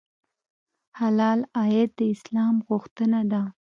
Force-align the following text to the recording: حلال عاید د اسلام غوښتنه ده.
حلال 0.99 1.39
عاید 1.57 1.89
د 1.99 2.01
اسلام 2.15 2.55
غوښتنه 2.67 3.19
ده. 3.31 3.41